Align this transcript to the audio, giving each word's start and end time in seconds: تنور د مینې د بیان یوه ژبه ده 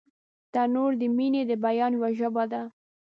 تنور 0.53 0.91
د 1.01 1.03
مینې 1.17 1.41
د 1.49 1.51
بیان 1.65 1.91
یوه 1.97 2.09
ژبه 2.19 2.43
ده 2.51 2.61